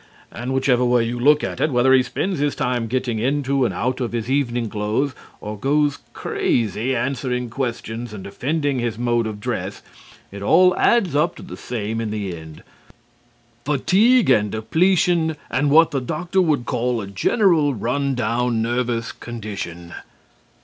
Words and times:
And, 0.31 0.51
whichever 0.51 0.83
way 0.83 1.03
you 1.03 1.19
look 1.19 1.43
at 1.43 1.61
it, 1.61 1.69
whether 1.69 1.93
he 1.93 2.01
spends 2.01 2.39
his 2.39 2.55
time 2.55 2.87
getting 2.87 3.19
into 3.19 3.65
and 3.65 3.71
out 3.71 4.01
of 4.01 4.13
his 4.13 4.31
evening 4.31 4.67
clothes, 4.67 5.13
or 5.39 5.59
goes 5.59 5.99
crazy 6.13 6.95
answering 6.95 7.51
questions 7.51 8.11
and 8.11 8.23
defending 8.23 8.79
his 8.79 8.97
mode 8.97 9.27
of 9.27 9.39
dress, 9.39 9.83
it 10.31 10.41
all 10.41 10.75
adds 10.75 11.15
up 11.15 11.35
to 11.35 11.43
the 11.43 11.55
same 11.55 12.01
in 12.01 12.09
the 12.09 12.35
end 12.35 12.63
fatigue 13.63 14.31
and 14.31 14.53
depletion 14.53 15.35
and 15.51 15.69
what 15.69 15.91
the 15.91 16.01
doctor 16.01 16.41
would 16.41 16.65
call 16.65 16.99
"a 16.99 17.05
general 17.05 17.75
run 17.75 18.15
down 18.15 18.59
nervous 18.59 19.11
condition." 19.11 19.93